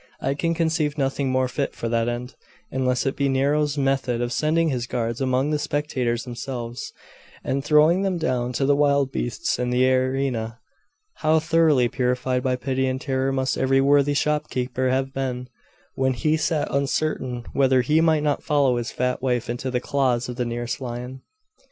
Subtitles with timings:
[0.19, 2.33] I can conceive nothing more fit for that end,
[2.71, 6.91] unless it be Nero's method of sending his guards among the spectators themselves,
[7.43, 10.59] and throwing them down to the wild beasts in the arena.
[11.17, 15.49] How thoroughly purified by pity and terror must every worthy shopkeeper have been,
[15.93, 20.27] when he sat uncertain whether he might not follow his fat wife into the claws
[20.27, 21.21] of the nearest lion!